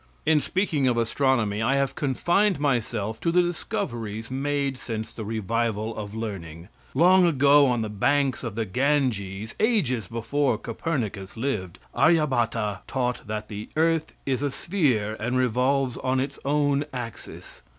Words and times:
In 0.25 0.41
speaking 0.41 0.87
of 0.87 0.97
astronomy 0.97 1.61
I 1.61 1.75
have 1.75 1.93
confined 1.93 2.59
myself 2.59 3.19
to 3.21 3.31
the 3.31 3.43
discoveries 3.43 4.31
made 4.31 4.79
since 4.79 5.13
the 5.13 5.23
revival 5.23 5.95
of 5.95 6.15
learning. 6.15 6.69
Long 6.95 7.27
ago, 7.27 7.67
on 7.67 7.83
the 7.83 7.87
banks 7.89 8.43
of 8.43 8.55
the 8.55 8.65
Ganges, 8.65 9.53
ages 9.59 10.07
before 10.07 10.57
Copernicus 10.57 11.37
lived, 11.37 11.77
Aryabhatta 11.93 12.79
taught 12.87 13.27
that 13.27 13.47
the 13.47 13.69
earth 13.75 14.13
is 14.25 14.41
a 14.41 14.49
sphere 14.49 15.15
and 15.19 15.37
revolves 15.37 15.97
on 15.97 16.19
its 16.19 16.39
own 16.43 16.83
axis. 16.91 17.61